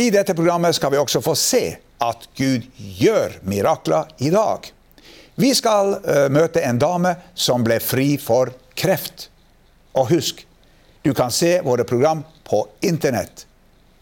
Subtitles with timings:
[0.00, 1.64] I dette programmet skal vi også få se
[2.00, 2.62] at Gud
[2.96, 4.70] gjør mirakler i dag.
[5.36, 8.48] Vi skal uh, møte en dame som ble fri for
[8.80, 9.26] kreft.
[9.92, 10.40] Og husk,
[11.04, 13.44] du kan se våre program på internett.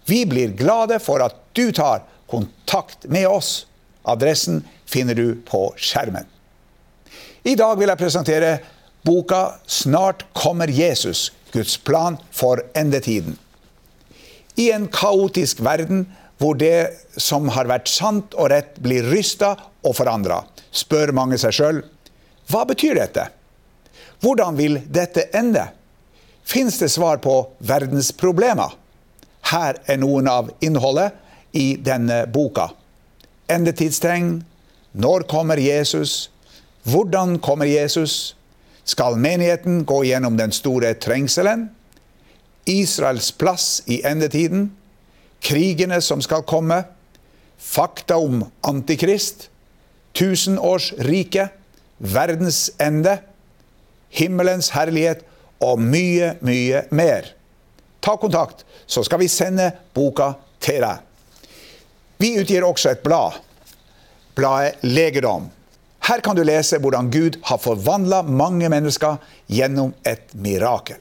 [0.06, 3.66] Vi blir glade for at du tar kontakt med oss.
[4.06, 6.30] Adressen finner du på skjermen.
[7.42, 8.54] I dag vil jeg presentere
[9.02, 13.47] boka 'Snart kommer Jesus Guds plan for endetiden'.
[14.58, 16.06] I en kaotisk verden
[16.38, 21.54] hvor det som har vært sant og rett, blir rysta og forandra, spør mange seg
[21.54, 21.80] sjøl
[22.48, 23.26] hva betyr dette?
[24.24, 25.66] Hvordan vil dette ende?
[26.48, 28.72] Fins det svar på verdens problemer?
[29.52, 31.12] Her er noen av innholdet
[31.52, 32.70] i denne boka.
[33.52, 34.38] Endetidstegn.
[34.92, 36.30] Når kommer Jesus?
[36.88, 38.34] Hvordan kommer Jesus?
[38.88, 41.68] Skal menigheten gå gjennom den store trengselen?
[42.68, 44.68] Israels plass i endetiden,
[45.40, 46.82] krigene som skal komme,
[47.58, 49.48] fakta om Antikrist,
[50.18, 51.54] tusenårsriket,
[51.98, 53.18] verdens ende,
[54.14, 55.24] himmelens herlighet
[55.64, 57.32] og mye, mye mer.
[58.00, 60.32] Ta kontakt, så skal vi sende boka
[60.62, 61.04] til deg.
[62.18, 63.38] Vi utgir også et blad,
[64.38, 65.48] bladet Legedom.
[66.08, 69.18] Her kan du lese hvordan Gud har forvandla mange mennesker
[69.50, 70.98] gjennom et mirakel.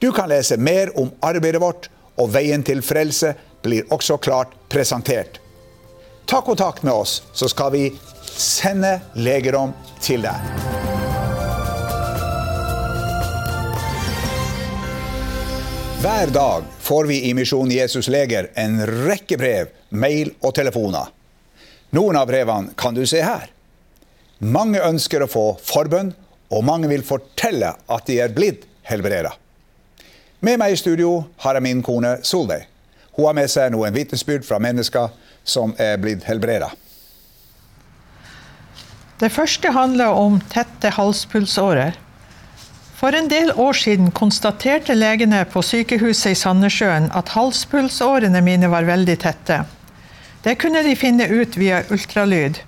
[0.00, 5.36] Du kan lese mer om arbeidet vårt, og veien til frelse blir også klart presentert.
[6.24, 7.82] Ta kontakt med oss, så skal vi
[8.24, 10.40] sende legerom til deg.
[16.00, 21.12] Hver dag får vi i Misjon Jesus Leger en rekke brev, mail og telefoner.
[21.92, 23.52] Noen av brevene kan du se her.
[24.40, 26.14] Mange ønsker å få forbønn,
[26.48, 29.36] og mange vil fortelle at de er blitt helbreda.
[30.40, 32.64] Med meg i studio har jeg min kone Solveig.
[33.12, 35.10] Hun har med seg noen vitnesbyrd fra mennesker
[35.44, 36.70] som er blitt helbreda.
[39.20, 41.98] Det første handler om tette halspulsårer.
[42.96, 48.88] For en del år siden konstaterte legene på sykehuset i Sandnessjøen at halspulsårene mine var
[48.88, 49.62] veldig tette.
[50.40, 52.62] Det kunne de finne ut via ultralyd.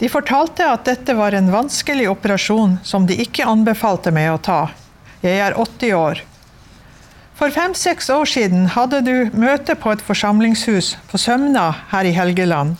[0.00, 4.60] De fortalte at dette var en vanskelig operasjon som de ikke anbefalte meg å ta.
[5.20, 6.28] Jeg er 80 år.
[7.34, 12.76] For fem-seks år siden hadde du møte på et forsamlingshus på Sømna her i Helgeland.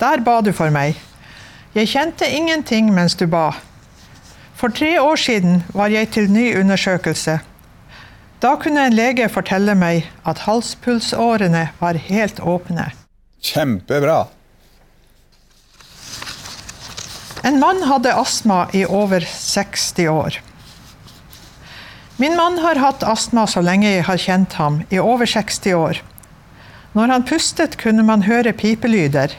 [0.00, 0.96] Der ba du for meg.
[1.74, 3.50] Jeg kjente ingenting mens du ba.
[4.56, 7.38] For tre år siden var jeg til ny undersøkelse.
[8.40, 12.90] Da kunne en lege fortelle meg at halspulsårene var helt åpne.
[13.44, 14.22] Kjempebra.
[17.44, 20.40] En mann hadde astma i over 60 år.
[22.20, 26.00] Min mann har hatt astma så lenge jeg har kjent ham, i over 60 år.
[26.92, 29.32] Når han pustet, kunne man høre pipelyder.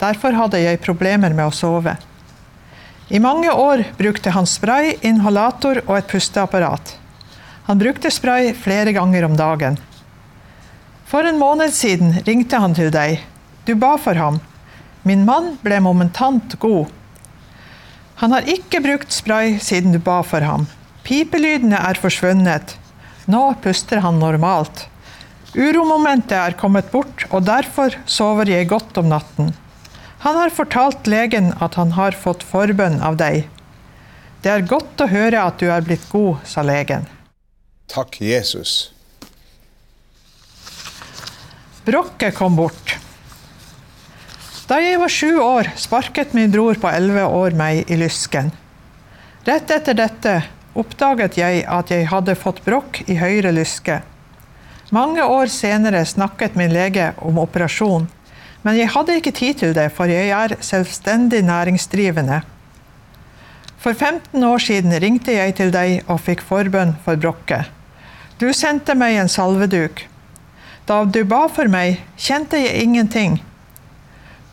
[0.00, 1.92] Derfor hadde jeg problemer med å sove.
[3.14, 6.96] I mange år brukte han spray, inhalator og et pusteapparat.
[7.70, 9.78] Han brukte spray flere ganger om dagen.
[11.06, 13.22] For en måned siden ringte han til deg.
[13.70, 14.42] Du ba for ham.
[15.06, 16.90] Min mann ble momentant god.
[18.18, 20.66] Han har ikke brukt spray siden du ba for ham.
[21.10, 22.76] Pipelydene er forsvunnet.
[23.26, 24.84] Nå puster han normalt.
[25.58, 29.48] Uromomentet er kommet bort, og derfor sover jeg godt om natten.
[30.22, 33.48] Han har fortalt legen at han har fått forbønn av deg.
[34.44, 37.08] Det er godt å høre at du er blitt god, sa legen.
[37.90, 38.92] Takk, Jesus.
[41.90, 42.94] Brokket kom bort.
[44.70, 48.54] Da jeg var sju år, sparket min bror på elleve år meg i lysken.
[49.42, 50.38] Rett etter dette
[50.78, 54.00] oppdaget jeg at jeg hadde fått brokk i høyre lyske.
[54.90, 58.08] Mange år senere snakket min lege om operasjon,
[58.62, 62.42] men jeg hadde ikke tid til det, for jeg er selvstendig næringsdrivende.
[63.80, 67.70] For 15 år siden ringte jeg til deg og fikk forbønn for brokket.
[68.36, 70.04] Du sendte meg en salveduk.
[70.84, 73.38] Da du ba for meg, kjente jeg ingenting.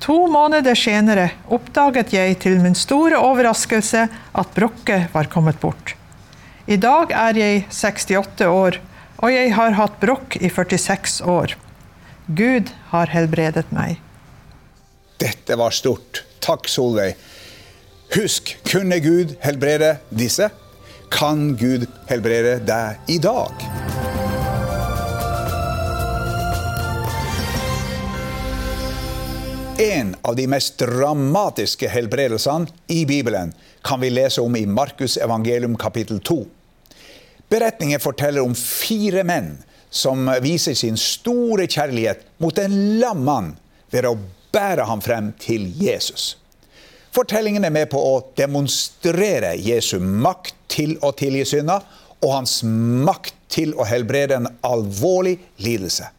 [0.06, 5.97] To måneder senere oppdaget jeg til min store overraskelse at brokket var kommet bort.
[6.68, 8.78] I dag er jeg 68 år,
[9.24, 11.54] og jeg har hatt brokk i 46 år.
[12.28, 14.02] Gud har helbredet meg.
[15.16, 16.25] Dette var stort.
[16.44, 17.16] Takk, Solveig.
[18.18, 20.50] Husk, kunne Gud helbrede disse?
[21.08, 23.64] Kan Gud helbrede deg i dag?
[29.80, 33.56] En av de mest dramatiske helbredelsene i Bibelen
[33.88, 36.42] kan vi lese om i Markus evangelium kapittel 2.
[37.50, 39.56] Beretningen forteller om fire menn
[39.90, 43.54] som viser sin store kjærlighet mot en lam mann
[43.92, 44.18] ved å
[44.54, 46.36] bære ham frem til Jesus.
[47.16, 51.86] Fortellingen er med på å demonstrere Jesu makt til å tilgi synder
[52.20, 56.10] og hans makt til å helbrede en alvorlig lidelse.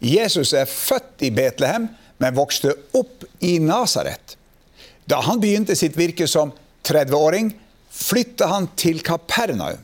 [0.00, 1.90] Jesus er født i Betlehem,
[2.20, 4.36] men vokste opp i Nasaret.
[5.04, 6.54] Da han begynte sitt virke som
[6.86, 7.50] 30-åring,
[8.00, 9.78] flytta han til Kapernaum.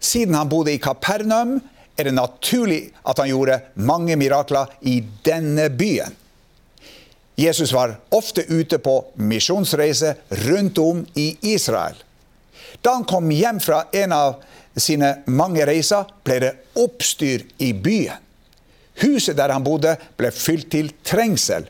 [0.00, 1.60] Siden han bodde i Kapernaum,
[1.96, 6.16] er det naturlig at han gjorde mange mirakler i denne byen.
[7.38, 10.14] Jesus var ofte ute på misjonsreise
[10.46, 11.96] rundt om i Israel.
[12.82, 14.42] Da han kom hjem fra en av
[14.76, 18.20] sine mange reiser, ble det oppstyr i byen.
[19.02, 21.66] Huset der han bodde, ble fylt til trengsel.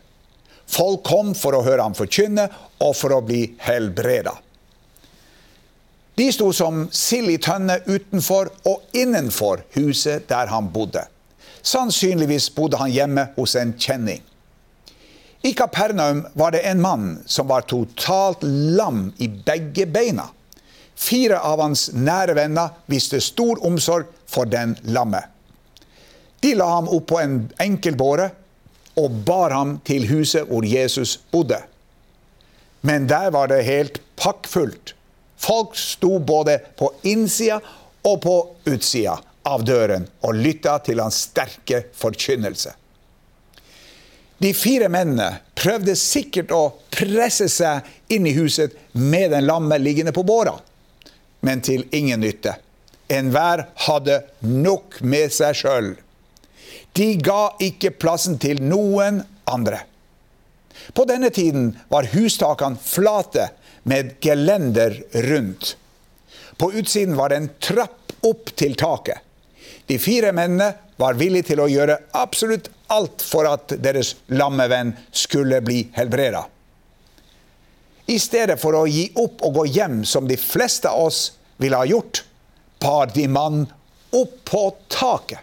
[0.69, 2.49] Folk kom for å høre ham forkynne
[2.85, 4.35] og for å bli helbreda.
[6.15, 11.03] De sto som sild i tønne utenfor og innenfor huset der han bodde.
[11.65, 14.23] Sannsynligvis bodde han hjemme hos en kjenning.
[15.45, 20.31] I Kapernaum var det en mann som var totalt lam i begge beina.
[20.95, 25.21] Fire av hans nære venner viste stor omsorg for den lamme.
[26.41, 28.31] De la ham opp på en enkel båre
[29.01, 31.59] og bar ham til huset hvor Jesus bodde.
[32.85, 34.95] Men der var det helt pakkfullt.
[35.37, 37.61] Folk sto både på innsida
[38.05, 38.37] og på
[38.71, 42.73] utsida av døren og lytta til hans sterke forkynnelse.
[44.39, 50.13] De fire mennene prøvde sikkert å presse seg inn i huset med den lamme liggende
[50.13, 50.57] på båra,
[51.45, 52.57] men til ingen nytte.
[53.09, 55.91] Enhver hadde nok med seg sjøl.
[56.97, 59.83] De ga ikke plassen til noen andre.
[60.95, 63.49] På denne tiden var hustakene flate
[63.89, 65.77] med gelender rundt.
[66.57, 69.21] På utsiden var det en trapp opp til taket.
[69.87, 74.95] De fire mennene var villige til å gjøre absolutt alt for at deres lamme venn
[75.13, 76.45] skulle bli helbreda.
[78.07, 81.21] I stedet for å gi opp og gå hjem som de fleste av oss
[81.61, 82.23] ville ha gjort,
[82.81, 83.67] bar de mannen
[84.15, 85.41] opp på taket.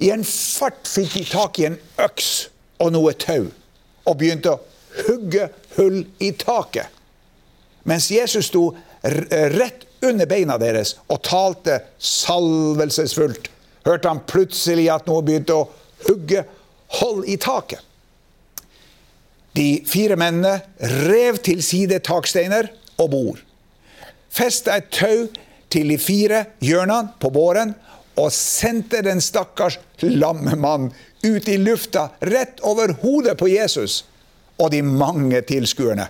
[0.00, 2.30] I en fart fikk de tak i en øks
[2.80, 3.50] og noe tau
[4.08, 4.60] og begynte å
[5.06, 6.88] hugge hull i taket.
[7.88, 8.70] Mens Jesus sto
[9.02, 13.48] rett under beina deres og talte salvelsesfullt,
[13.86, 15.68] hørte han plutselig at noe begynte å
[16.06, 16.44] hugge
[17.00, 17.80] hold i taket.
[19.56, 20.60] De fire mennene
[21.10, 22.70] rev til side taksteiner
[23.00, 23.40] og bord.
[24.30, 25.26] Festa et tau
[25.70, 27.74] til de fire hjørnene på båren
[28.20, 30.90] og sendte den stakkars lamme mann
[31.24, 34.04] ut i lufta rett over hodet på Jesus
[34.60, 36.06] og de mange tilskuerne.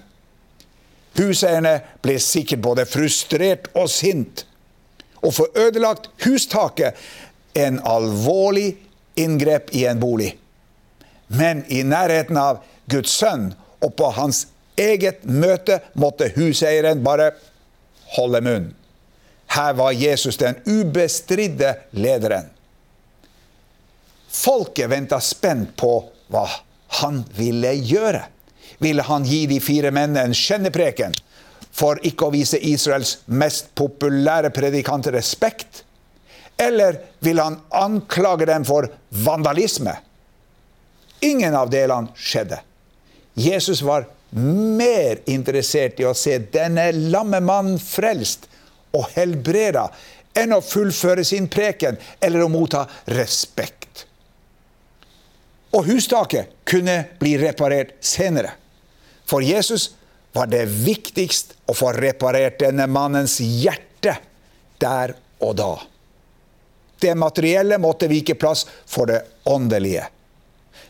[1.21, 4.47] Huseierne ble sikkert både frustrert og sint.
[5.21, 6.97] Å få ødelagt hustaket
[7.59, 8.73] en alvorlig
[9.21, 10.33] inngrep i en bolig.
[11.27, 13.51] Men i nærheten av Guds sønn
[13.85, 14.47] og på hans
[14.81, 17.35] eget møte måtte huseieren bare
[18.17, 18.71] holde munn.
[19.51, 22.49] Her var Jesus den ubestridde lederen.
[24.31, 25.95] Folket venta spent på
[26.31, 26.47] hva
[27.01, 28.23] han ville gjøre.
[28.79, 31.17] Ville han gi de fire mennene en skjennepreken
[31.71, 35.85] for ikke å vise Israels mest populære predikant respekt?
[36.61, 39.95] Eller ville han anklage dem for vandalisme?
[41.25, 42.61] Ingen av delene skjedde.
[43.35, 48.47] Jesus var mer interessert i å se denne lamme mannen frelst
[48.97, 49.89] og helbreda
[50.37, 53.80] enn å fullføre sin preken eller å motta respekt.
[55.71, 58.53] Og hustaket kunne bli reparert senere.
[59.27, 59.91] For Jesus
[60.33, 64.17] var det viktigst å få reparert denne mannens hjerte
[64.83, 65.73] der og da.
[67.01, 70.05] Det materielle måtte vike plass for det åndelige.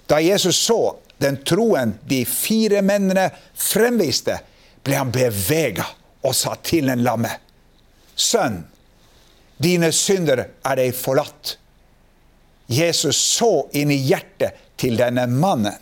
[0.07, 4.41] Da Jesus så den troen de fire mennene fremviste,
[4.83, 5.85] ble han bevega
[6.25, 7.31] og sa til den lamme,
[8.21, 8.59] Sønn,
[9.61, 11.55] dine synder er deg forlatt.
[12.69, 15.77] Jesus så inn i hjertet til denne mannen.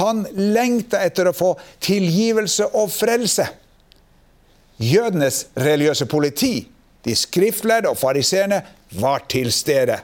[0.00, 1.52] Han lengta etter å få
[1.84, 3.46] tilgivelse og frelse.
[4.82, 6.66] Jødenes religiøse politi,
[7.06, 8.60] de skriftlærde og fariseerne,
[8.98, 10.00] var til stede.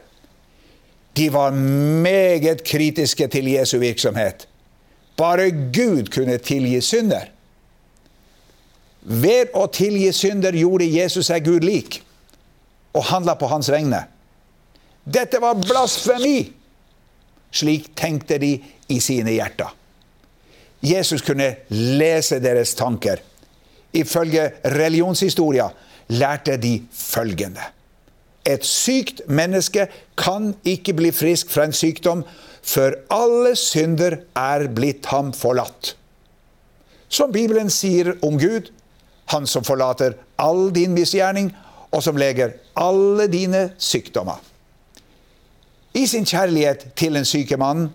[1.17, 4.47] De var meget kritiske til Jesu virksomhet.
[5.17, 7.29] Bare Gud kunne tilgi synder.
[9.02, 12.00] Ved å tilgi synder gjorde Jesus seg Gud lik
[12.95, 14.05] og handla på hans vegne.
[15.05, 16.62] Dette var blasfemi!
[17.52, 18.56] Slik tenkte de
[18.88, 19.71] i sine hjerter.
[20.82, 23.21] Jesus kunne lese deres tanker.
[23.92, 25.68] Ifølge religionshistoria
[26.09, 27.62] lærte de følgende.
[28.49, 29.87] Et sykt menneske
[30.18, 32.25] kan ikke bli frisk fra en sykdom
[32.62, 35.94] før alle synder er blitt ham forlatt.
[37.12, 38.73] Som Bibelen sier om Gud,
[39.30, 41.52] han som forlater all din misgjerning,
[41.92, 44.40] og som leger alle dine sykdommer.
[45.94, 47.90] I sin kjærlighet til den syke mannen,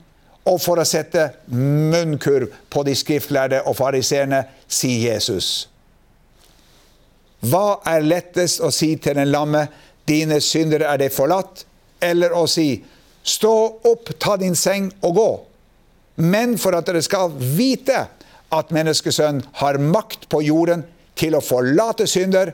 [0.47, 5.67] og for å sette munnkurv på de skriftlærde og fariseerne, sier Jesus.
[7.43, 9.65] Hva er lettest å si til den lamme,
[10.07, 11.65] dine syndere er deg forlatt,
[12.01, 12.77] eller å si,
[13.27, 13.55] stå
[13.89, 15.29] opp, ta din seng og gå?
[16.23, 18.05] Men for at dere skal vite
[18.53, 20.85] at menneskesønnen har makt på jorden
[21.17, 22.53] til å forlate synder,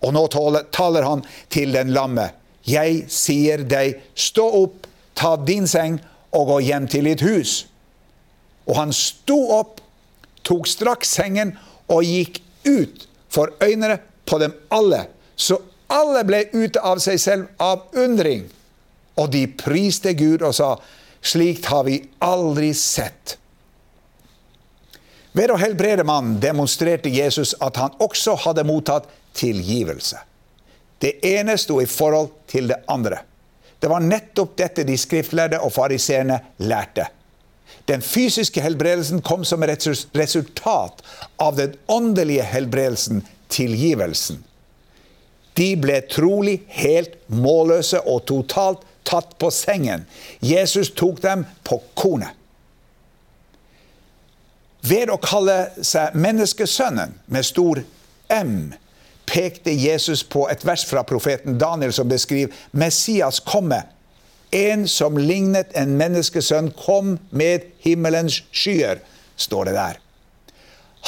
[0.00, 2.30] og nå taler han til den lamme.
[2.68, 5.98] Jeg sier deg, stå opp, ta din seng
[6.36, 7.62] og gå hjem til ditt hus.
[8.68, 9.80] Og han sto opp,
[10.44, 11.54] tok straks sengen
[11.88, 13.98] og gikk ut for øynene
[14.28, 15.06] på dem alle.
[15.36, 15.56] Så
[15.88, 18.44] alle ble ute av seg selv av undring.
[19.18, 20.74] Og de priste Gud og sa,
[21.24, 23.38] slikt har vi aldri sett.
[25.32, 29.08] Ved å helbrede mannen demonstrerte Jesus at han også hadde mottatt
[29.38, 30.27] tilgivelse.
[30.98, 33.22] Det ene sto i forhold til det andre.
[33.78, 37.06] Det var nettopp dette de skriftlærde og fariseerne lærte.
[37.88, 39.86] Den fysiske helbredelsen kom som et
[40.16, 41.02] resultat
[41.40, 44.42] av den åndelige helbredelsen, tilgivelsen.
[45.54, 50.04] De ble trolig helt målløse og totalt tatt på sengen.
[50.44, 52.34] Jesus tok dem på kornet.
[54.88, 57.80] Ved å kalle seg menneskesønnen med stor
[58.30, 58.52] M
[59.28, 63.82] pekte Jesus på et vers fra profeten Daniel som beskriver Messias komme.
[64.54, 69.02] En som lignet en menneskesønn, kom med himmelens skyer,
[69.36, 69.98] står det der.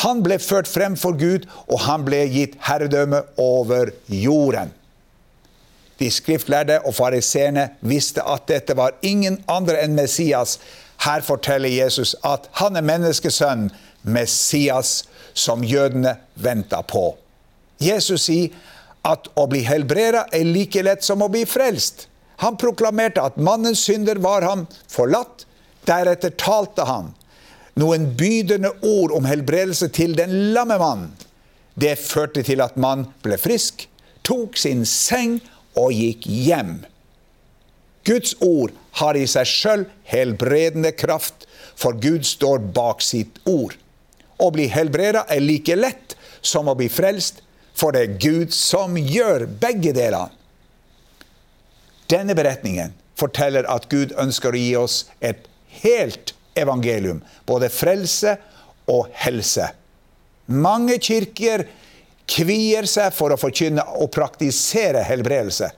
[0.04, 4.74] Han ble ført frem for Gud, og han ble gitt herredømme over jorden.
[6.00, 10.56] De skriftlærde og fariseerne visste at dette var ingen andre enn Messias.
[11.04, 13.72] Her forteller Jesus at han er menneskesønnen,
[14.02, 15.02] Messias,
[15.34, 17.18] som jødene venta på.
[17.80, 18.54] Jesus sier
[19.08, 22.06] at å bli helbreda er like lett som å bli frelst.
[22.44, 25.46] Han proklamerte at mannens synder var ham forlatt.
[25.88, 27.14] Deretter talte han
[27.80, 31.12] noen bydende ord om helbredelse til den lamme mannen.
[31.80, 33.86] Det førte til at mannen ble frisk,
[34.26, 35.38] tok sin seng
[35.78, 36.80] og gikk hjem.
[38.04, 41.46] Guds ord har i seg sjøl helbredende kraft,
[41.76, 43.76] for Gud står bak sitt ord.
[44.40, 47.40] Å bli helbreda er like lett som å bli frelst,
[47.80, 50.28] for det er Gud som gjør begge delene.
[52.10, 55.46] Denne beretningen forteller at Gud ønsker å gi oss et
[55.80, 57.20] helt evangelium.
[57.46, 58.34] Både frelse
[58.90, 59.70] og helse.
[60.50, 61.64] Mange kirker
[62.30, 65.70] kvier seg for å forkynne og praktisere helbredelse.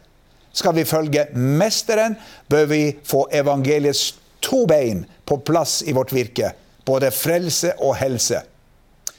[0.52, 2.16] Skal vi følge Mesteren,
[2.48, 6.52] bør vi få evangeliets to bein på plass i vårt virke.
[6.84, 8.42] Både frelse og helse.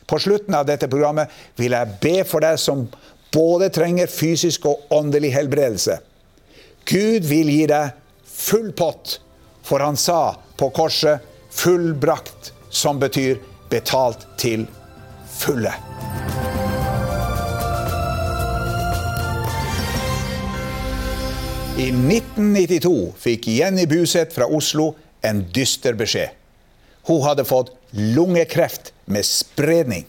[0.07, 2.85] På slutten av dette programmet vil jeg be for deg som
[3.33, 5.97] både trenger fysisk og åndelig helbredelse.
[6.85, 7.93] Gud vil gi deg
[8.27, 9.19] full pott,
[9.63, 11.19] for han sa på korset
[11.53, 13.37] 'fullbrakt', som betyr
[13.69, 14.67] betalt til
[15.29, 15.73] fulle.
[21.77, 24.91] I 1992 fikk Jenny Buseth fra Oslo
[25.25, 26.29] en dyster beskjed.
[27.09, 30.05] Hun hadde fått lungekreft med spredning.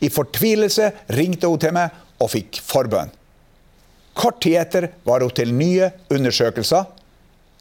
[0.00, 3.10] I fortvilelse ringte hun til meg og fikk forbønn.
[4.18, 6.86] Kort tid etter var hun til nye undersøkelser.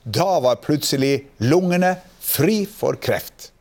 [0.04, 3.52] Da var plutselig lungene fri for kreft.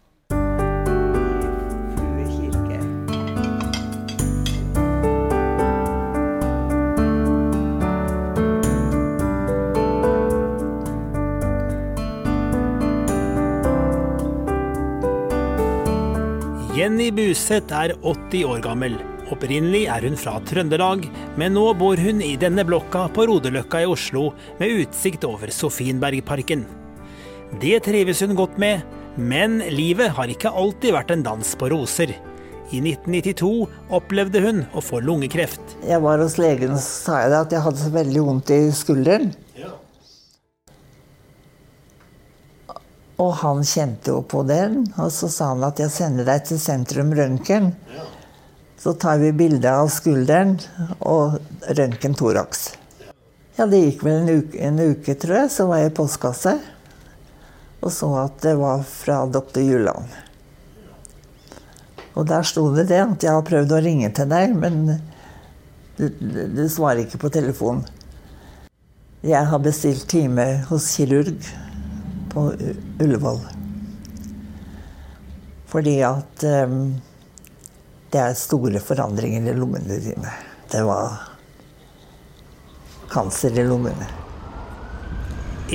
[16.77, 18.99] Jenny Buseth er 80 år gammel.
[19.33, 21.07] Opprinnelig er hun fra Trøndelag,
[21.41, 24.27] men nå bor hun i denne blokka på Rodeløkka i Oslo
[24.59, 26.67] med utsikt over Sofienbergparken.
[27.63, 28.85] Det trives hun godt med,
[29.17, 32.13] men livet har ikke alltid vært en dans på roser.
[32.69, 33.51] I 1992
[33.97, 35.79] opplevde hun å få lungekreft.
[35.89, 39.33] Jeg var hos legen og sa jeg at jeg hadde så veldig vondt i skulderen.
[43.23, 46.61] Og han kjente jo på den, og så sa han at jeg sender deg til
[46.61, 47.71] Sentrum Røntgen.
[48.77, 50.59] Så tar vi bilde av skulderen
[51.01, 51.39] og
[51.79, 52.69] røntgen thorax.
[53.57, 56.59] Ja, det gikk vel en uke, en uke, tror jeg, så var jeg i postkasse.
[57.81, 60.13] Og så at det var fra doktor Juland.
[62.17, 64.83] Og der sto det det at jeg har prøvd å ringe til deg, men
[65.97, 67.85] du, du, svarer ikke på telefonen.
[69.25, 71.49] Jeg har bestilt time hos kirurg
[72.37, 72.51] på
[73.01, 73.41] Ullevål.
[75.73, 76.83] Fordi at um,
[78.13, 80.33] det er store forandringer i lungene dine.
[80.71, 81.17] Det var
[83.11, 84.09] kancer i lungene.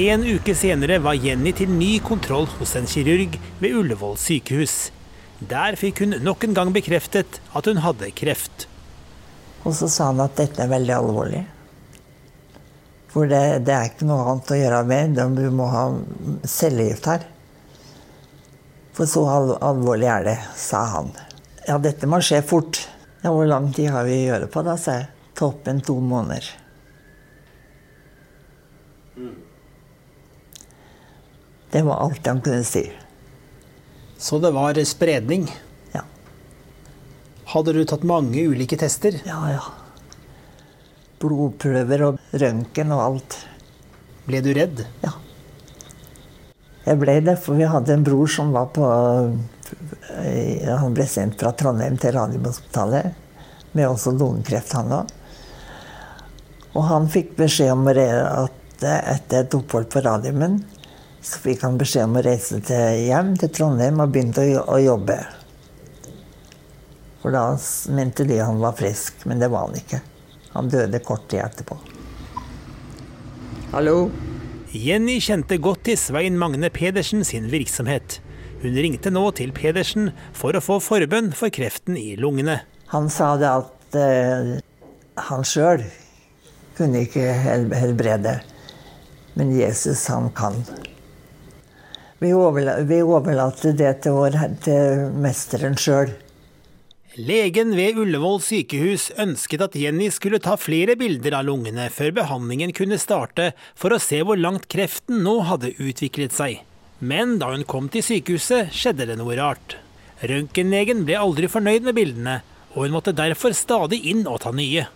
[0.02, 4.92] En uke senere var Jenny til ny kontroll hos en kirurg ved Ullevål sykehus.
[5.42, 8.68] Der fikk hun nok en gang bekreftet at hun hadde kreft.
[9.66, 11.42] Og så sa han at dette er veldig alvorlig.
[13.12, 15.20] For det, det er ikke noe annet å gjøre med.
[15.36, 15.84] Du må ha
[16.48, 17.26] cellegift her.
[18.96, 19.26] For så
[19.60, 21.12] alvorlig er det, sa han.
[21.68, 22.80] Ja, dette må skje fort.
[23.22, 25.10] Ja, hvor lang tid har vi å gjøre på, da, sa jeg.
[25.38, 26.48] Toppen to måneder.
[31.72, 32.84] Det var alt han kunne si.
[34.22, 35.48] Så det var spredning?
[35.96, 36.04] Ja.
[37.54, 39.20] Hadde du tatt mange ulike tester?
[39.26, 39.64] Ja, ja.
[41.22, 43.38] Blodprøver og røntgen og alt.
[44.28, 44.84] Ble du redd?
[45.04, 45.16] Ja.
[46.86, 48.86] Jeg ble det, for vi hadde en bror som var på
[49.72, 53.14] Han ble sendt fra Trondheim til Radiumhospitalet
[53.78, 55.14] med også lungekreft, han òg.
[56.76, 60.60] Og han fikk beskjed om at etter et opphold på Radiumen
[61.22, 64.80] så fikk han beskjed om å reise til hjem til Trondheim og begynte å, å
[64.82, 65.18] jobbe.
[67.22, 67.46] For da
[67.94, 70.02] mente de han var frisk, men det var han ikke.
[70.54, 71.78] Han døde kort tid etterpå.
[73.72, 74.10] Hallo?
[74.72, 78.20] Jenny kjente godt til Svein Magne Pedersen sin virksomhet.
[78.62, 82.62] Hun ringte nå til Pedersen for å få forbønn for kreften i lungene.
[82.92, 84.52] Han sa det at eh,
[85.28, 85.84] han sjøl
[86.78, 88.38] kunne ikke helbrede,
[89.36, 90.56] men Jesus, han kan.
[92.22, 96.12] Vi, overla vi overlater det til, vår, til mesteren sjøl.
[97.20, 102.72] Legen ved Ullevål sykehus ønsket at Jenny skulle ta flere bilder av lungene før behandlingen
[102.72, 106.62] kunne starte, for å se hvor langt kreften nå hadde utviklet seg.
[107.04, 109.76] Men da hun kom til sykehuset, skjedde det noe rart.
[110.24, 112.38] Røntgenlegen ble aldri fornøyd med bildene,
[112.78, 114.88] og hun måtte derfor stadig inn og ta nye.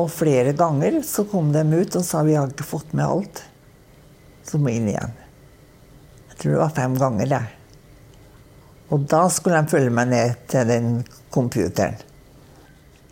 [0.00, 3.44] Og flere ganger så kom de ut og sa vi har ikke fått med alt.
[4.48, 5.12] Så må inn igjen.
[6.32, 7.44] Jeg tror det var fem ganger, det.
[8.88, 10.92] Og da skulle de følge meg ned til den
[11.34, 11.98] computeren.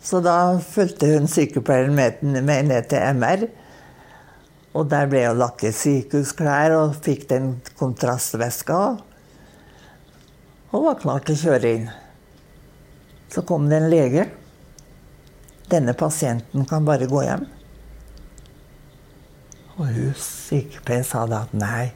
[0.01, 3.43] Så da fulgte hun sykepleieren med, med ned til MR.
[4.77, 8.79] Og der ble hun lagt i sykehusklær og fikk den kontrastveska.
[10.71, 11.89] Og var klar til å kjøre inn.
[13.33, 14.27] Så kom det en lege.
[15.67, 17.43] Denne pasienten kan bare gå hjem.
[19.77, 21.89] Og hun sykepleieren sa da at nei.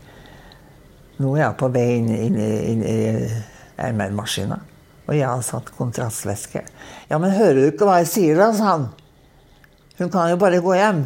[1.21, 2.99] Nå er jeg på vei inn, inn, inn i
[3.77, 4.59] MR-maskina.
[5.07, 6.63] Og jeg har satt kontrastvæske.
[7.09, 8.51] Ja, men hører du ikke hva jeg sier, da?
[8.55, 8.85] sa han.
[9.99, 11.03] Hun kan jo bare gå hjem.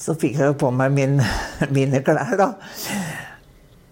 [0.00, 1.18] Så fikk jeg jo på meg min,
[1.76, 2.52] mine klær, da.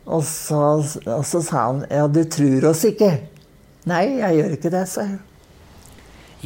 [0.08, 0.60] Og så,
[1.04, 3.10] og så, sa han ja, du tror oss ikke.
[3.88, 5.18] Nei, jeg gjør ikke det, sa jeg.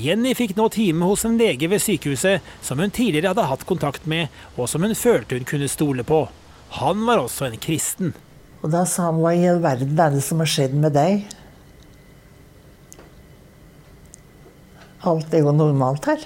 [0.02, 4.06] Jenny fikk nå time hos en lege ved sykehuset som hun tidligere hadde hatt kontakt
[4.08, 6.24] med, og som hun følte hun kunne stole på.
[6.80, 8.14] Han var også en kristen.
[8.62, 11.24] Og da sa han hva i all verden er det som har skjedd med deg?
[15.10, 16.22] Alt er jo normalt her.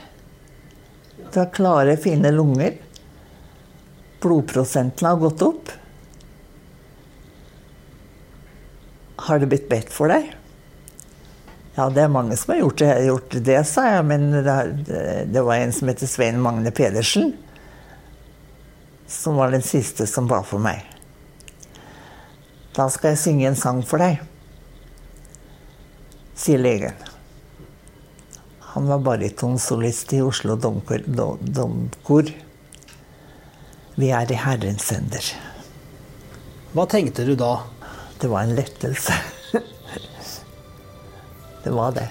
[1.33, 2.77] Du har klare, fine lunger.
[4.21, 5.73] Blodprosenten har gått opp.
[9.27, 10.29] Har det blitt bedt for deg?
[11.77, 14.05] Ja, det er mange som har gjort det, gjort det sa jeg.
[14.13, 17.33] Men det, var en som heter Svein Magne Pedersen,
[19.09, 20.85] som var den siste som ba for meg.
[22.77, 24.19] Da skal jeg synge en sang for deg,
[26.37, 26.97] sier legen.
[28.75, 31.01] Han var baritonsolist i Oslo Domkor.
[31.09, 32.29] Domkor.
[33.97, 35.31] Vi er i Herrens hender.
[36.77, 37.55] Hva tenkte du da?
[38.21, 39.17] Det var en lettelse.
[41.65, 42.11] Det var det.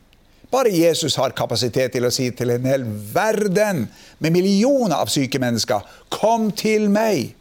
[0.51, 2.83] Bare Jesus har kapasitet til å si til en hel
[3.13, 3.85] verden
[4.19, 7.33] med millioner av syke mennesker, 'Kom til meg'.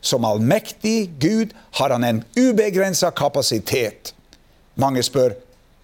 [0.00, 4.12] Som allmektig Gud har han en ubegrensa kapasitet.
[4.76, 5.34] Mange spør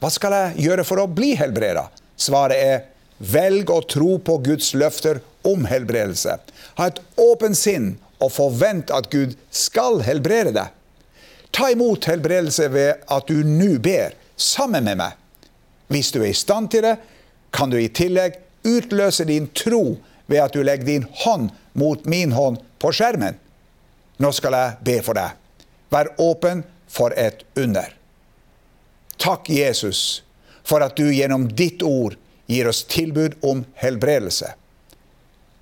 [0.01, 1.88] hva skal jeg gjøre for å bli helbreda?
[2.16, 2.85] Svaret er
[3.18, 6.38] velg å tro på Guds løfter om helbredelse.
[6.79, 10.75] Ha et åpent sinn og forvent at Gud skal helbrede deg.
[11.55, 15.16] Ta imot helbredelse ved at du nå ber sammen med meg.
[15.88, 16.96] Hvis du er i stand til det,
[17.53, 18.37] kan du i tillegg
[18.68, 19.98] utløse din tro
[20.29, 23.38] ved at du legger din hånd mot min hånd på skjermen.
[24.18, 25.37] Nå skal jeg be for deg.
[25.88, 27.94] Vær åpen for et under.
[29.18, 30.22] Takk, Jesus,
[30.62, 34.53] for at du gjennom ditt ord gir oss tilbud om helbredelse.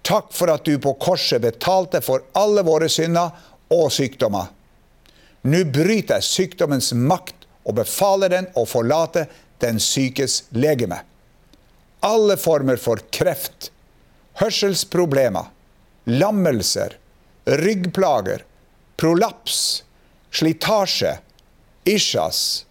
[0.07, 3.33] Takk for at du på korset betalte for alle våre synder
[3.75, 4.53] og sykdommer.
[5.47, 9.27] Nå bryter jeg sykdommens makt og befaler den å forlate
[9.59, 11.01] den sykes legeme.
[12.01, 13.71] Alle former for kreft,
[14.40, 15.47] hørselsproblemer,
[16.05, 16.97] lammelser,
[17.45, 18.45] ryggplager,
[18.97, 19.85] prolaps,
[20.31, 21.19] slitasje,
[21.85, 22.66] isjas,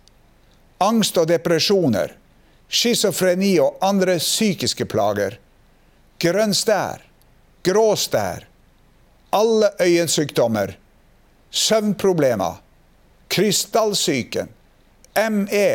[0.77, 2.13] angst og depresjoner,
[2.69, 5.39] schizofreni og andre psykiske plager,
[6.21, 7.01] grønn stær,
[7.65, 8.45] grå stær,
[9.35, 10.75] alle øyensykdommer,
[11.51, 12.61] søvnproblemer,
[13.29, 14.51] krystallsyken,
[15.31, 15.69] ME,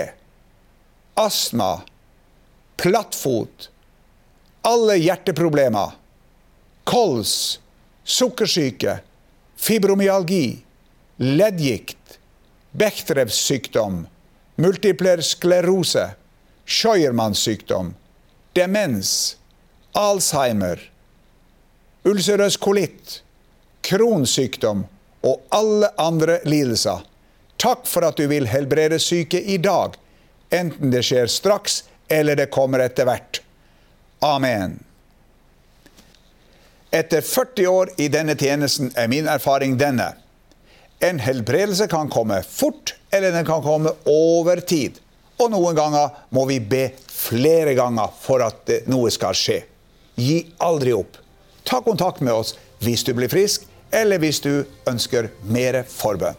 [1.20, 1.82] astma,
[2.76, 3.68] plattfot,
[4.60, 5.90] alle hjerteproblemer,
[6.84, 7.60] kols,
[8.04, 8.98] sukkersyke,
[9.56, 10.62] fibromyalgi,
[11.16, 11.96] leddgikt,
[12.72, 14.06] Bechdrevs sykdom,
[14.56, 16.10] multipler sklerose,
[16.64, 17.94] Scheuermanns sykdom,
[18.56, 19.36] demens,
[19.92, 20.80] Alzheimer,
[22.06, 23.22] ulcerøs kolitt,
[23.82, 24.38] Crohns
[25.20, 27.02] og alle andre lidelser.
[27.60, 29.98] Takk for at du vil helbrede syke i dag,
[30.50, 33.42] enten det skjer straks eller det kommer etter hvert.
[34.20, 34.78] Amen.
[36.90, 40.12] Etter 40 år i denne tjenesten er min erfaring denne.
[41.00, 44.98] En helbredelse kan komme fort, eller den kan komme over tid.
[45.40, 49.62] Og noen ganger må vi be flere ganger for at noe skal skje.
[50.20, 51.16] Gi aldri opp.
[51.64, 56.36] Ta kontakt med oss hvis du blir frisk, eller hvis du ønsker mer forbønn.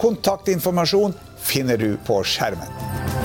[0.00, 3.15] Kontaktinformasjon finner du på skjermen.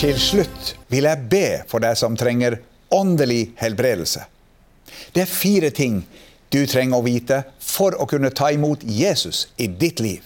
[0.00, 2.54] Til slutt vil jeg be for deg som trenger
[2.96, 4.22] åndelig helbredelse.
[5.12, 5.98] Det er fire ting
[6.48, 10.24] du trenger å vite for å kunne ta imot Jesus i ditt liv.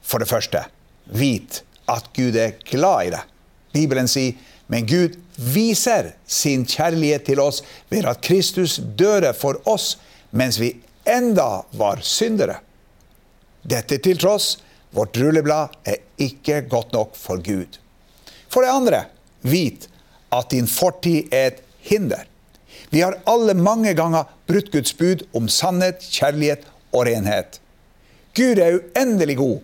[0.00, 0.62] For det første,
[1.04, 3.26] vit at Gud er glad i deg.
[3.76, 4.38] Bibelen sier
[4.72, 7.60] men Gud viser sin kjærlighet til oss
[7.92, 9.98] ved at Kristus døde for oss
[10.32, 10.70] mens vi
[11.04, 12.56] enda var syndere.
[13.68, 14.54] Dette til tross,
[14.96, 17.76] vårt rulleblad er ikke godt nok for Gud.
[18.48, 19.04] For det andre,
[19.42, 19.88] vit
[20.34, 22.24] at din fortid er et hinder.
[22.90, 27.60] Vi har alle mange ganger brutt Guds bud om sannhet, kjærlighet og renhet.
[28.36, 29.58] Gud er uendelig god,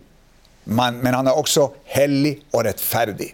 [0.64, 3.32] men han er også hellig og rettferdig.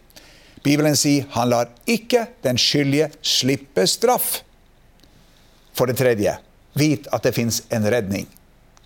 [0.62, 4.42] Bibelen sier han lar ikke den skyldige slippe straff.
[5.72, 6.34] For det tredje,
[6.76, 8.26] vit at det fins en redning.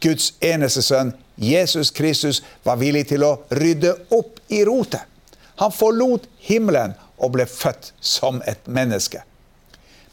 [0.04, 5.02] Guds eneste sønn, Jesus Kristus, var villig til å rydde opp i rotet.
[5.60, 9.22] Han forlot himmelen og ble født som et menneske.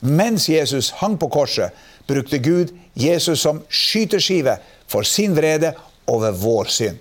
[0.02, 1.72] Mens Jesus hang på korset,
[2.08, 4.58] brukte Gud Jesus som skyteskive
[4.90, 5.74] for sin vrede
[6.10, 6.98] over vår synd.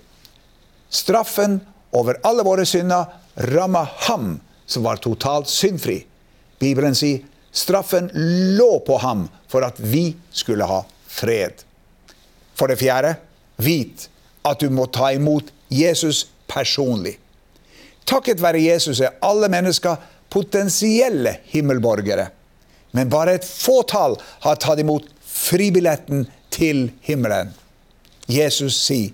[0.89, 1.59] Straffen
[1.91, 3.09] over alle våre synder
[3.51, 6.01] ramma ham som var totalt syndfri.
[6.59, 8.09] Bibelen sier straffen
[8.57, 11.65] lå på ham for at vi skulle ha fred.
[12.55, 13.15] For det fjerde,
[13.57, 14.07] vit
[14.47, 17.17] at du må ta imot Jesus personlig.
[18.05, 19.99] Takket være Jesus er alle mennesker
[20.31, 22.27] potensielle himmelborgere.
[22.91, 27.53] Men bare et fåtall har tatt imot fribilletten til himmelen.
[28.27, 29.11] Jesus sier,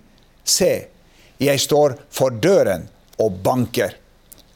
[0.47, 0.88] Se,
[1.43, 2.86] jeg står for døren
[3.19, 3.97] og banker.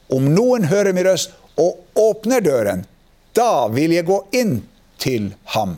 [0.08, 2.86] Om noen hører min røst og åpner døren,
[3.36, 4.54] da vil jeg gå inn
[5.02, 5.76] til ham.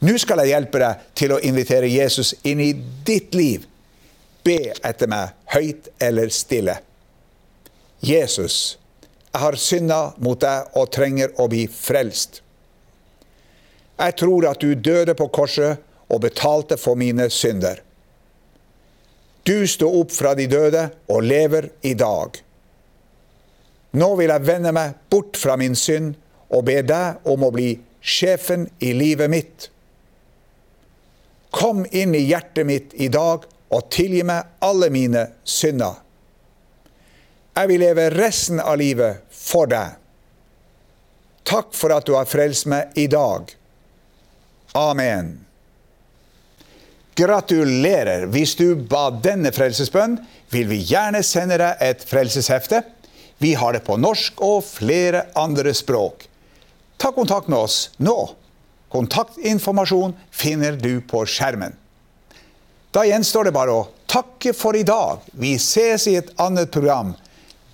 [0.00, 2.72] Nå skal jeg hjelpe deg til å invitere Jesus inn i
[3.04, 3.66] ditt liv.
[4.44, 6.78] Be etter meg, høyt eller stille.
[8.00, 8.78] Jesus,
[9.32, 12.40] jeg har synda mot deg og trenger å bli frelst.
[14.00, 17.82] Jeg tror at du døde på korset og betalte for mine synder.
[19.44, 22.40] Du sto opp fra de døde og lever i dag.
[23.92, 26.14] Nå vil jeg vende meg bort fra min synd
[26.50, 29.70] og be deg om å bli sjefen i livet mitt.
[31.50, 35.98] Kom inn i hjertet mitt i dag og tilgi meg alle mine synder.
[37.56, 39.96] Jeg vil leve resten av livet for deg.
[41.46, 43.50] Takk for at du har frelst meg i dag.
[44.78, 45.32] Amen.
[47.18, 48.28] Gratulerer!
[48.30, 50.16] Hvis du ba denne frelsesbønn,
[50.52, 52.84] vil vi gjerne sende deg et frelseshefte.
[53.42, 56.26] Vi har det på norsk og flere andre språk.
[57.00, 58.16] Ta kontakt med oss nå.
[58.92, 61.74] Kontaktinformasjon finner du på skjermen.
[62.90, 65.22] Da gjenstår det bare å takke for i dag.
[65.32, 67.14] Vi ses i et annet program.